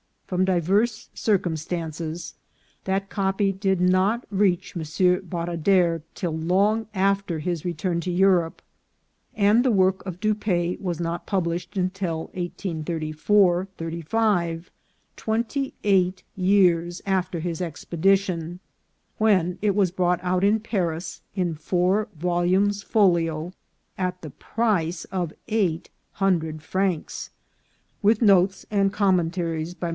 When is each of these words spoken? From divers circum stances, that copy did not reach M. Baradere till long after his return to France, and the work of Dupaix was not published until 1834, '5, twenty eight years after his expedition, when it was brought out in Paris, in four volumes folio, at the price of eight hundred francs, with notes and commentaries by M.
From 0.25 0.45
divers 0.45 1.09
circum 1.13 1.57
stances, 1.57 2.35
that 2.85 3.09
copy 3.09 3.51
did 3.51 3.81
not 3.81 4.25
reach 4.31 4.75
M. 4.75 4.81
Baradere 4.81 6.01
till 6.15 6.31
long 6.35 6.87
after 6.95 7.39
his 7.39 7.65
return 7.65 7.99
to 7.99 8.17
France, 8.17 8.55
and 9.35 9.63
the 9.63 9.71
work 9.73 10.03
of 10.05 10.21
Dupaix 10.21 10.79
was 10.81 11.01
not 11.01 11.27
published 11.27 11.75
until 11.77 12.27
1834, 12.33 13.67
'5, 14.05 14.71
twenty 15.17 15.73
eight 15.83 16.23
years 16.35 17.01
after 17.05 17.39
his 17.41 17.61
expedition, 17.61 18.59
when 19.17 19.59
it 19.61 19.75
was 19.75 19.91
brought 19.91 20.23
out 20.23 20.43
in 20.45 20.61
Paris, 20.61 21.21
in 21.35 21.53
four 21.55 22.07
volumes 22.17 22.81
folio, 22.81 23.51
at 23.97 24.21
the 24.21 24.31
price 24.31 25.03
of 25.05 25.33
eight 25.49 25.89
hundred 26.13 26.63
francs, 26.63 27.31
with 28.01 28.21
notes 28.21 28.65
and 28.71 28.91
commentaries 28.93 29.73
by 29.75 29.89
M. 29.89 29.89